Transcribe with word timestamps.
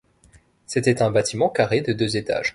C'était 0.65 1.03
un 1.03 1.11
bâtiment 1.11 1.47
carré 1.49 1.81
de 1.81 1.93
deux 1.93 2.17
étages. 2.17 2.49